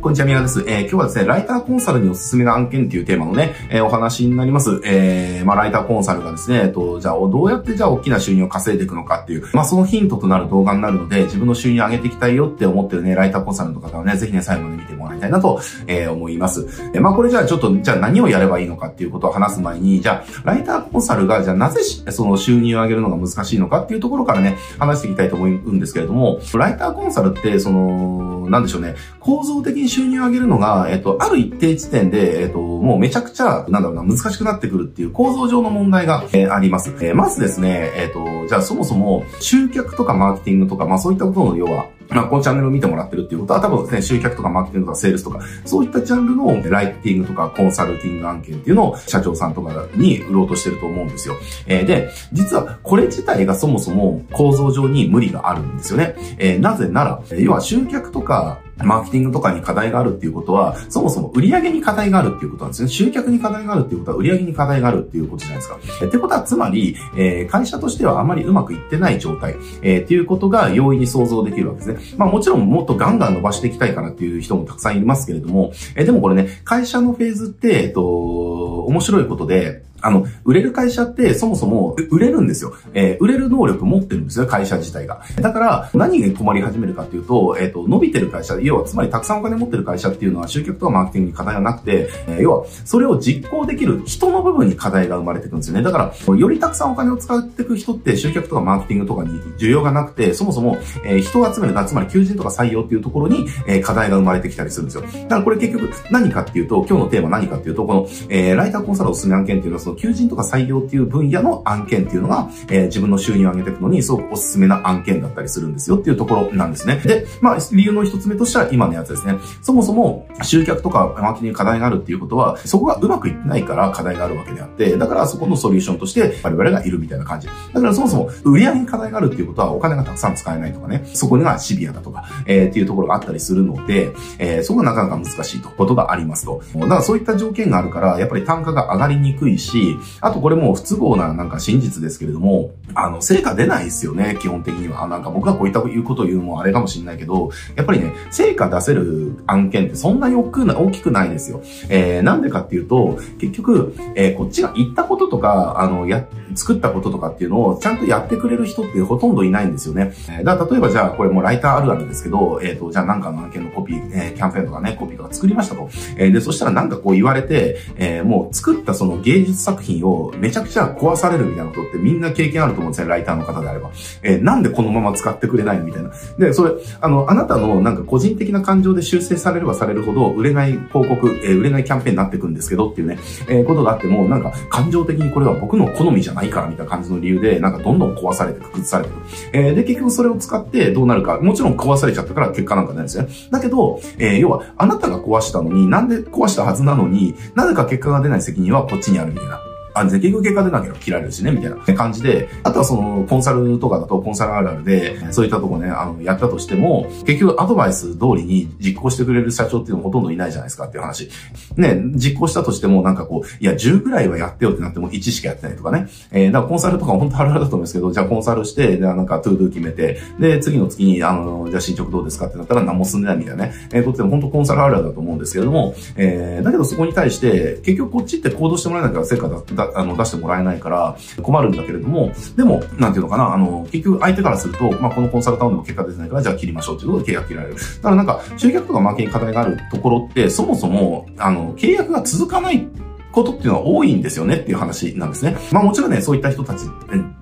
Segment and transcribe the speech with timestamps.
[0.00, 0.60] こんにちは、宮です。
[0.60, 4.80] えー、今日はですね、ライターコンサルにおすすめの案件っていうテーマのね、えー、お話になります。
[4.84, 16.64] えー、まあ、ライターコンサルがですね、えっと、じゃあ、どうやってじゃあ、大きな収入を稼いでいくのかっていう、まあ、そのヒントとなる動画になるので、自分の収入を上げていきたいよって思ってるね、ライターコンサルの方はね、ぜひね、最後まで見てもらいたいなと、えー、思います。
[16.94, 36.90] えー、まあ、これじゃあ、ちょっと、じゃあ何をやればいいのかっていうことを話す前に、じゃあ、ライターコンサルが、じゃあ、なぜその収入を上げるのが難しいのかっていうところからね、話していきたいと思うんですけれども、ライターコンサルって、その、なんでしょうね、構造的に収入を上げるのが、えっと、ある一定地点で、えっと、もうめちゃくちゃ、なんだろうな、難しくなってくるっていう構造上の問題が、えー、あります。
[37.00, 51.34] えー、まずですね、えっと、じゃあそもそも、集客とかマーケティングとか、まあそういったことの要は、まあ、このチャンネルを見てもらってるっていうことは、多分ですね、集客とかマーケティングとかセールスとか、そういったジャンルのライティングとかコンサルティング案件っていうのを社長さんとかに売ろうとしてると思うんですよ。
[51.66, 56.14] えー、で、実はこれ自体がそもそも構造上に無理があるんですよね。
[56.38, 62.88] えー、なぜなら、要は集客とかマーケティングとかに課題があるっていうことは、そもそも売り上げに課題があるっていうことなんですね。
[62.88, 65.78] 集客に課題があるっていうことは、売り上げに課題があるっていうことじゃないですか。
[66.02, 72.16] えってことは、つまり、えー、会社としてはあまりうまくいってない状態、えー、っていうことが容易に想像できるわけですね。
[72.16, 82.74] まあもちろんもっとガンガン伸ばしていきたいからっていう人もたくさんいますけれども、えー、でもこれね、会社のフェーズって、えっと、面白いことで、あの、売れる会社ってそもそも売れるんですよ。
[82.94, 85.22] えー、売れる能力持ってるんですよ、会社自体が。
[85.40, 95.82] だから、何が困り始めるかっていうと、えっ、ー、と、伸びてる会社、要はつまりたくさんお金持ってる会社っていうのは集客とかマーケティングに課題がなくて、えー、要は、それを実行できる人の部分に課題が生まれてくるんですよね。
[95.82, 105.02] だから、よりたくさんお金を使っていく人って集客とかマーケティングとかに需要がなくて、そもそも、えー、人を集める、つまり求人とか採用っていうところに、えー、課題が生まれてきたりするんですよ。
[105.02, 116.96] だからこれ結局何かっていうと、今日のテーマ何かっていうと、この、えー、ライターコンサルおすすめ案件っていうのは、その求人とか採用っていう分野の案件っていうのが、えー、自分の収入を上げていくのにすごくおすすめな案件だったりするんですよっていうところなんですね。
[116.96, 119.36] で、まあ、理由の一つ目としては今のやつですね。
[119.62, 127.48] そもそも集客とかマーケティング課題があるっていうことは、そこがうまくいってないから課題があるわけであって、だからそこのソリューションとして我々がいるみたいな感じ。
[127.72, 136.62] だからそもそも売り上げに課題があるっていうことはお金がたくさん使えないとかね、そこにはシビアだとか、えー、っていうところがあったりするので、えー、そこがなかなか難しいとことがありますと。
[136.74, 139.77] だからそういった条件があるから、やっぱり単価が上がりにくいし、
[140.20, 145.06] あとこれも不都合ななんか真実ですけれども、あの、成果出ないですよね、基本的には。
[145.08, 151.60] なんか僕がこういったことを言うもあれかもしれないけど、やっぱりね、成果出せる案件ってそんなに大きく大きくないですよ。
[151.88, 160.12] えー、なんでかっていうと、結局、えー、こっちが言ったこととか、あの、や、作ったこととかっていうのをちゃんとやってくれる人ってほとんどいないんですよね。
[160.42, 165.88] だから例えばじゃあ、これもライターあるあるですけど、えっ、ー、と、じゃあなんかの案件のコピー、えー、キャンペーンとかね、コピーとか作りましたと。
[166.16, 173.90] えー、で、そしたらなんかこう言われて、えー、もう作ったその芸術作品をめちゃくちゃ壊されるみたいなことってみんな経験あると思うんですね、ライターの方であれば。
[174.22, 176.10] えー、なんでこのまま使ってくれないみたいな。
[176.38, 189.16] で、それ、あの、あなたのなんか個人的な感情で修正されればされるほど、売れない広告、えー、売れないキャンペーンになってくんですけどっていうね、えー、ことがあっても、なんか感情的にこれは僕の好みじゃないからみたいな感じの理由で、なんかどんどん壊されて、崩されてく。
[189.52, 193.30] えー、で、結局それを使ってどうなるか、もちろん壊されちゃったから結果なんかないんですよね。
[193.50, 199.67] だけど、えー、要は、あなたが壊したのに、なんで壊したはずなのに、なぜか結果が出ない責任はこっちにあるみたいな。
[200.00, 211.30] あ、結局結果出なければ切られるしね、みたいな感じで、あとはその、コンサルとかだと、コンサルあるあるで、そういったとこね、あの、やったとしても、結局アドバイス通りに実行してくれる社長っていうのはほとんどいないじゃないですかっていう話。
[211.76, 216.08] ね、実行したとしても、なんかこう、いや、10ぐらいはやってよってなっても1しかやってないとかね。
[216.30, 223.72] えー、だからコンサルとか本当あるあるだと思うんですけど、じゃあコンサルして、で、なんか to do 決めて、で、次の月に、あの、じゃあ進捗どうですかってなったら何も進んでないみたいなね。
[223.92, 229.62] えー、ことで本当コンサルあるあるだと思うんですけれども、えー、だけどそこに対して、結局こっちって行動してもらえないから成果だ、
[229.94, 237.74] あの出してもらえないから困るんだけれども、でも、なんていうのかな、あの、結局相手からすると、まあ、このコンサルタントでも結果出てないから、じゃあ切りましょうっていうことで契約切られる。
[237.74, 242.88] だからなんか、集客とかマーケに課題があるところって、そもそも、あの、契約が続かない
[243.32, 245.56] ことっていうのは多いんですよねっていう話なんですね。
[245.72, 246.86] まあもちろんね、そういった人たち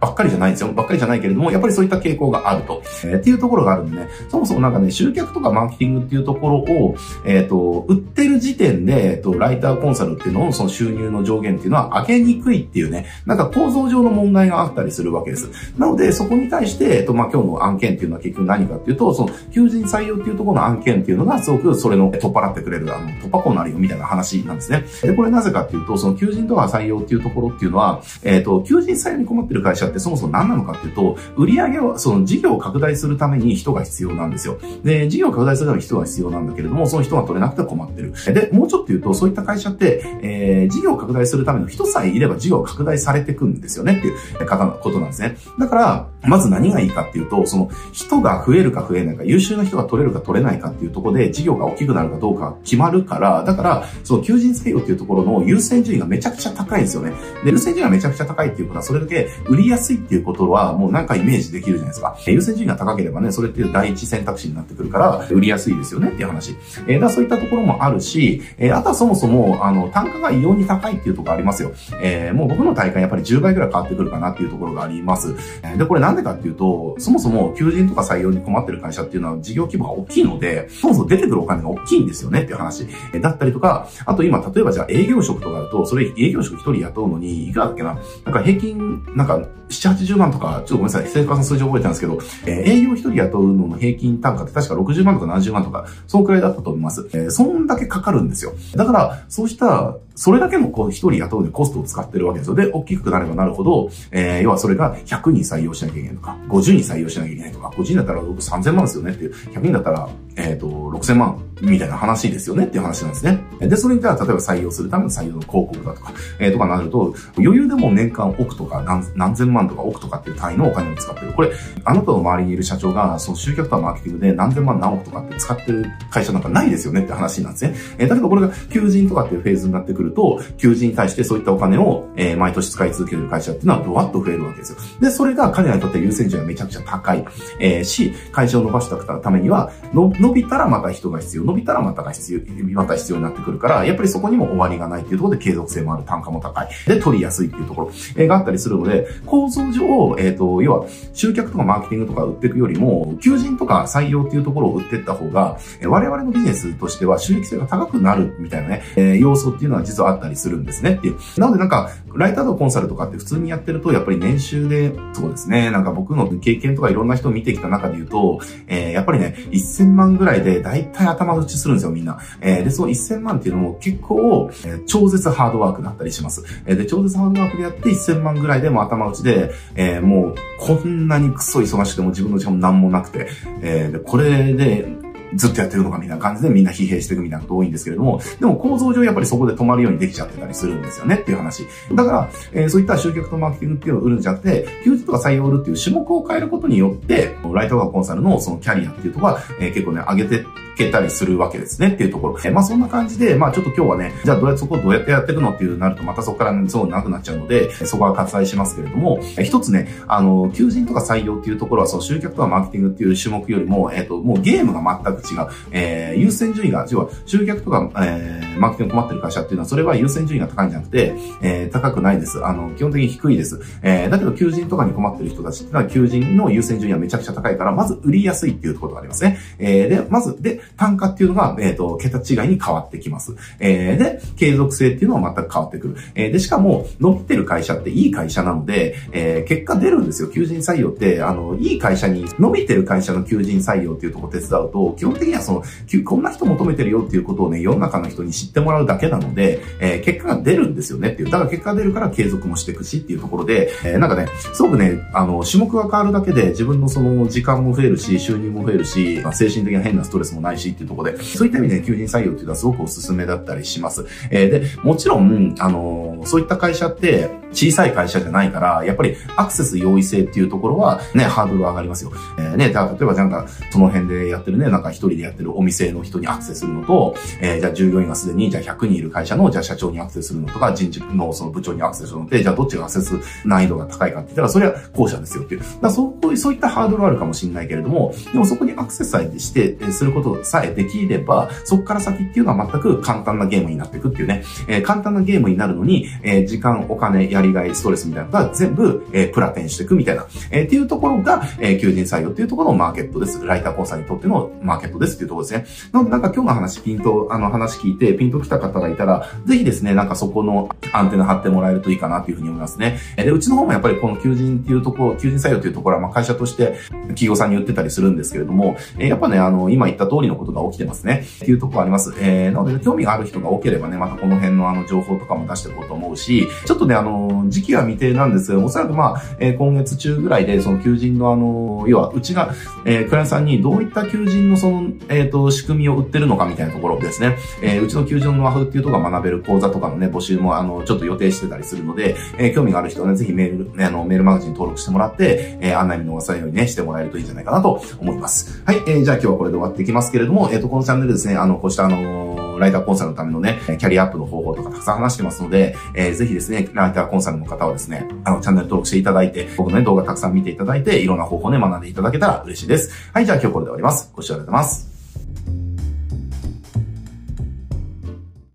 [0.01, 0.73] ばっかりじゃないんですよ。
[0.73, 2.83] ばっかりじゃないけれども、やっぱりそういった傾向があると。
[3.05, 15.49] えー、っていうところがあるんでね、そもそもなんかね、集客とかマーケティングっていうところを、えっ、ー、と、売ってる時点で、えっ、ー、と、ライターコンサルっていうのを、その収入の上限っていうのは上げにくいっていうね、なんか構造上の問題があったりするわけです。
[15.79, 24.85] なので、そこに対して、えっ、と、まあ今日の案件っていうのは結局何かっていうと、その、求人採用っていうところの案件っていうのが、すごくそれの取っ払ってくれる、あの、突破口になるよみたいな話なんですね。
[25.03, 34.59] で、これなぜかっていうっていうと、その求人とか採用っていうところっていうのは、えっ、ー、と、求人採用に困ってる会社ってそもそも何なのかっていうと、売上を、その事業を拡大するために人が必要なんですよ。
[34.83, 38.13] で、事業を拡大するために人が必要なんだけれども、その人が取れなくて困ってる。
[38.33, 45.37] で、もうちょっと言うと、そういった会社って、えー、事業を拡大するための人さえいれば事業を拡大されていくんですよねっていう方のことなんですね。
[45.59, 57.13] だから、まず何がいいかっていうと、その人が増えるか増えないか、優秀な人が取れるか取れないかっていうところで事業が大きくなるかどうか決まるから、だから、その求人採用っていうところの優先順位がめちゃくちゃ高いんですよね。
[57.45, 62.17] で、優先順位がめちゃくちゃ高いっていうことは、それだけ売りやすいっていうことは、もうなんかイメージできるじゃないですか。
[62.27, 66.57] 優先順位が高ければね、それっていう第一選択肢になってくるから、売りやすいですよねっていう話。
[66.87, 71.73] えー、だからそういったところもあるし、えー、あとはそもそも、あの、単価が異様に高いっていうところありますよ。
[72.01, 75.35] えー、もう僕の大会やっぱり10倍ぐらい変わってくるかなっていうところがあります。
[75.77, 82.87] で、これなんでかっていうと、そもそも求人とか採用に困ってる会社っていうのは事業規模が大きいので、そもそも出てくるお金が大きいんですよねっていう話。
[83.13, 87.99] えだったりとか、あと今、例えばじゃあ営業職とかだと、それ営業職一人雇うのに、いくらだっけな？
[88.25, 97.09] なんか平均、なんか、7、80万とか、ちょっとごめんなさい、正確な数字覚えてたんですけど、えー、営業一人雇うのの平均単価って確か60万とか70万とか、そのくらいだったと思います。
[97.13, 98.53] えー、そんだけかかるんですよ。
[98.75, 102.55] だから、そうしたそれだけのこう一人雇うでコストを使ってるわけですよ。
[102.55, 113.41] で、大きくなればなるほど、えー、要はそれが100人採用しなきゃいけないとか、50人採用しなきゃいけないとか、50人だったら3000万ですよねっていう、100人だったら、えっ、ー、と、6000万みたいな話ですよねっていう話なんですね。
[113.61, 121.33] で、それにじゃあ、例えば採用するための採用の広告だとか、えー、とかなると、余裕でも年間億とか何何千万とか億とかっていう単位のお金を使ってる。
[121.33, 121.53] これ、
[121.85, 127.75] あなたの周りにいる社長が、その集客とかマーケティングで何千万何億とかって使ってる会社なんかないですよねって話なんですね。
[127.99, 134.79] えー、だけどこれが求人とかっていうフェーズになってくると、求人に対してそういったお金を、えー、毎年使い続ける会社っていうのはドワッと増えるわけですよ。
[135.01, 137.25] で、それが彼らにとって優先順位がめちゃくちゃ高い。
[137.61, 142.41] えー、し、会社を伸ばしたくたためには、の伸びたらまた人が必要、伸びたらまたが必要、
[142.75, 146.69] また必要になってくるから、やっぱりそこにも終わりがないっていうところで継続性もある、単価も高い。
[146.87, 161.17] で、取りやすいっていうところ、えー、があったりするので、構造上、えっ、ー、と、要は、集客とかマーケティングとか売っていくよりも、求人とか採用っていうところを売っていった方が、え我々のビジネスとしては収益性が高くなるみたいなね、えー、要素っていうのは実はあったりするんですねっていう。
[161.39, 172.19] なのでなんか、ライターとコンサルとかって普通にやってると、やっぱり年収で、そうですね、なんか僕の経験とかいろんな人を見てきた中で言うと、えー、やっぱりね、1000万ぐらいで大体頭打ちするんですよ、みんな。
[172.41, 176.45] えー、で、その1000万っていうのも結構、えー、超絶ハードワークだったりします。
[176.67, 183.29] えー、で、超絶ハードワークでやって1000万ぐらいでも頭打ちで、えー、もう、こんなにクソ忙しくても自分の時間も何もなくて、
[183.63, 184.89] えー、で、これで、
[185.37, 191.67] ずっとやってるのかみたいな感じでみんな疲弊していくみたいなこと多いんですけれども、でも構造上やっぱりそこで止まるようにできちゃってたりするんですよねっていう話。
[191.95, 200.45] だから、えー、そういった集客とマーケティングっていうのを売るんじゃなくて、休日とか採用を売るっていう種目を変えることによって、ライトワーコンサルのそのキャリアっていうところは、えー、結構ね、上げて
[200.77, 202.39] けたりするわけですねっていうところ。
[202.45, 215.49] えー、まあそんな感じで、まあちょっと今日はね、じゃあどうやってそこをどうやってやっていくのっていうなるとまたそこからね、すごい長くなっちゃうので、そこは割愛しますけれども、えー、一つね、あの、求人とか採用っていうところは、そう、集客とかマーケティングっていう種目よりも、えっ、ー、と、もうゲームが全く違う。
[215.71, 222.45] えー、優先順位が、要は集客とか、えー、マーケティング困ってる会社っていうのは、それは優先順位が高いんじゃなくて、えー、高くないです。
[222.45, 223.61] あの、基本的に低いです。
[223.83, 229.39] えー、だけど求人とかに困ってる人たちっていうのは、求人の優先順位はめちゃくちゃ高いから、まず売りやすいっていうことがありますね。
[229.59, 233.35] えー、で、まず、で、単価っていうのが、えっ、ー、と、桁違いに変わってきます。
[233.59, 235.97] えー、で、継続性っていうのは全く変わってくる。
[236.15, 240.29] えー、で、しかも、伸びてる会社っていい会社なので、えー、結果出るんですよ。
[240.29, 245.65] 求人採用って、あの、いい会社に、伸びてる会社の求人採用っていうとこ手伝うと、基本的にはその、
[246.05, 251.31] こんな人求めてるよっていうことをね、世の中の人に知ってもらうだけなので、えー、結果が出るんですよねっていう。
[251.31, 264.07] だから結果が出るから継続もしていくしっていうところで、えー、なんかね、すごくね、あの、種目が変わるだけで自分のその時間も増えるし、収入も増えるし、まあ、精神的な変なストレスもないしっていうところで、そういった意味で求人採用っていうのはすごくおすすめだったりします。
[264.31, 272.13] えー、で、もちろん、あのー、そういった会社って小さい会社じゃないから、やっぱりアクセス容易性っていうところはね、ハードルは上がりますよ。
[272.39, 285.63] えー、ね、じゃ例えばなんか、その辺でやってるね、なんか一人でやってるお店の人にアクセスするのと、えー、じゃあ従業員がすでに、じゃあ100人いる会社の、じゃあ社長にアクセスするのとか、人事のその部長にアクセスするのって、じゃあどっちがアクセス難易度が高いかって言ったら、それは後者ですよっていう。
[285.81, 303.45] だそうそういったハードルはあるかもしれないけれども、でもそこにアクセスさえして、することさえできれば、そこから先っていうのは全く簡単なゲームになっていくっていうね、えー、簡単なゲームになるのに、えー、時間、お金、やりがい、ストレスみたいなことは全部、えー、プラテンしていくみたいな、えー、っていうところが、えー、求人採用っていうところのマーケットです。
[303.45, 305.91] ライターコンサルにとってのマーケットですっていうところですね。
[305.93, 312.99] なので、なんか今日の話、ピント、あの話聞いて、ピント来た方がいたら、ぜひですね、なんかそこのアンテナ張ってもらえるといいかなっていうふうに思いますね。
[313.17, 321.25] で、うちの方もやっぱりこの求人っていうところ、求人採用っていうところは、まあ会社として企業さんに言ってたりするんですけれども、えー、やっぱね、あの、今言った通りのなことが起きてますね。
[321.37, 322.15] っていうところあります。
[322.19, 348.63] えー、なので、興味がある人が多ければね、またこの辺のあの情報とかも出していこうと思うし、ちょっとね、あの、時期は未定なんですが、おそらくまあ、えー、今月中ぐらいで、その求人のあの、要は、うちが、えー、クライアントさんにどういった求人のその、えっ、ー、と、仕組みを売ってるのかみたいなところですね、えー、うちの求人の和風っていうところが学べる講座とかのね、募集もあの、ちょっと予定してたりするので、えー、興味がある人はね、ぜひメール、ね、あの、メールマガジン登録してもらって、えー、案内見逃さないようにね、してもらえるといいんじゃないかなと思います。
[348.65, 363.11] はい、えー、じゃあ今日はこれで終わっていきますけれどもれども、えっ、ー、と、このチャンネルですね、あの、こうしたあのライターコンサルのためのね、キャリアアップの方法とかたくさん話してますので、えー、ぜひですね、ライターコンサルの方はですね、あの、チャンネル登録していただいて、僕のね、動画たくさん見ていただいて、いろんな方法ね、学んでいただけたら嬉しいです。
[363.13, 364.11] はい、じゃあ今日これで終わります。
[364.15, 364.96] ご視聴ありがとうございます。